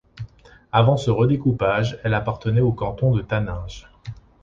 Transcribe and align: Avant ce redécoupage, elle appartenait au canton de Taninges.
Avant 0.71 0.97
ce 0.97 1.11
redécoupage, 1.11 1.99
elle 2.03 2.15
appartenait 2.15 2.59
au 2.59 2.71
canton 2.71 3.11
de 3.11 3.21
Taninges. 3.21 3.87